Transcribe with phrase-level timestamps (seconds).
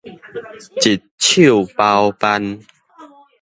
[0.03, 0.05] 一
[1.19, 2.59] 手包辦